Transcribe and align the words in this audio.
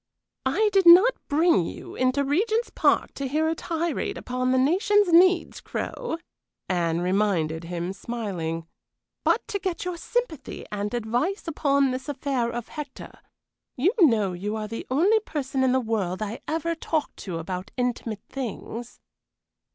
"I 0.47 0.71
did 0.73 0.87
not 0.87 1.13
bring 1.27 1.63
you 1.63 1.93
into 1.95 2.23
Regent's 2.23 2.71
Park 2.71 3.13
to 3.13 3.27
hear 3.27 3.47
a 3.47 3.53
tirade 3.53 4.17
upon 4.17 4.51
the 4.51 4.57
nation's 4.57 5.13
needs, 5.13 5.61
Crow," 5.61 6.17
Anne 6.67 7.01
reminded 7.01 7.65
him, 7.65 7.93
smiling, 7.93 8.65
"but 9.23 9.47
to 9.47 9.59
get 9.59 9.85
your 9.85 9.97
sympathy 9.97 10.65
and 10.71 10.91
advice 10.95 11.47
upon 11.47 11.91
this 11.91 12.09
affair 12.09 12.49
of 12.51 12.69
Hector. 12.69 13.19
You 13.77 13.93
know 13.99 14.33
you 14.33 14.55
are 14.55 14.67
the 14.67 14.87
only 14.89 15.19
person 15.19 15.63
in 15.63 15.71
the 15.71 15.79
world 15.79 16.23
I 16.23 16.39
ever 16.47 16.73
talk 16.73 17.15
to 17.17 17.37
about 17.37 17.69
intimate 17.77 18.23
things." 18.27 18.99